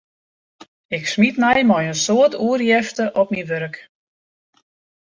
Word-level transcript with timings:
Ik 0.97 1.03
smiet 1.11 1.37
my 1.43 1.59
mei 1.69 1.83
in 1.91 2.01
soad 2.05 2.33
oerjefte 2.47 3.05
op 3.21 3.27
myn 3.31 3.47
wurk. 3.51 3.75